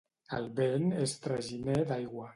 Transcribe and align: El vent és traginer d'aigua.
El 0.37 0.47
vent 0.59 0.89
és 1.03 1.15
traginer 1.27 1.81
d'aigua. 1.93 2.29